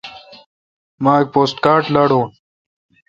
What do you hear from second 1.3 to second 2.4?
پوسٹ کارڈ لاڈون۔